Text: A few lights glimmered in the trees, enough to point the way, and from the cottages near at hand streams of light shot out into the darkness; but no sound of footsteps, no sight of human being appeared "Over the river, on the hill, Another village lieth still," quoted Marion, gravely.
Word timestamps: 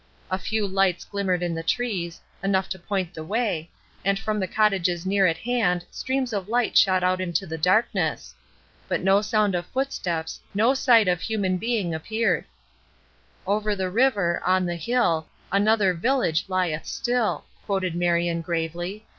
A 0.31 0.39
few 0.39 0.67
lights 0.67 1.05
glimmered 1.05 1.43
in 1.43 1.53
the 1.53 1.61
trees, 1.61 2.19
enough 2.43 2.67
to 2.69 2.79
point 2.79 3.13
the 3.13 3.23
way, 3.23 3.69
and 4.03 4.17
from 4.17 4.39
the 4.39 4.47
cottages 4.47 5.05
near 5.05 5.27
at 5.27 5.37
hand 5.37 5.85
streams 5.91 6.33
of 6.33 6.49
light 6.49 6.75
shot 6.75 7.03
out 7.03 7.21
into 7.21 7.45
the 7.45 7.59
darkness; 7.59 8.33
but 8.87 9.01
no 9.01 9.21
sound 9.21 9.53
of 9.53 9.67
footsteps, 9.67 10.39
no 10.55 10.73
sight 10.73 11.07
of 11.07 11.21
human 11.21 11.57
being 11.59 11.93
appeared 11.93 12.45
"Over 13.45 13.75
the 13.75 13.91
river, 13.91 14.41
on 14.43 14.65
the 14.65 14.75
hill, 14.75 15.27
Another 15.51 15.93
village 15.93 16.45
lieth 16.47 16.87
still," 16.87 17.45
quoted 17.67 17.93
Marion, 17.93 18.41
gravely. 18.41 19.05